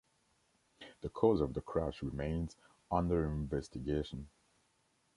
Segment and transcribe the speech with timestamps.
[1.01, 2.57] The cause of the crash remains
[2.91, 4.29] under investigation.